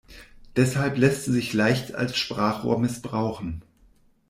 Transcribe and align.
Deshalb 0.55 0.97
lässt 0.97 1.25
sie 1.25 1.31
sich 1.31 1.53
leicht 1.53 1.93
als 1.93 2.17
Sprachrohr 2.17 2.79
missbrauchen. 2.79 3.61